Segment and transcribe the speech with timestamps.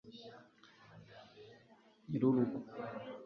[2.07, 2.57] nyir'urugo